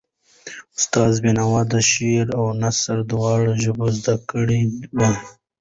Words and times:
استاد 0.77 1.13
بینوا 1.23 1.61
د 1.71 1.73
شعر 1.89 2.27
او 2.39 2.45
نثر 2.61 2.97
دواړو 3.11 3.51
ژبه 3.63 3.87
زده 3.97 4.15
کړې 4.29 4.61
وه. 4.97 5.11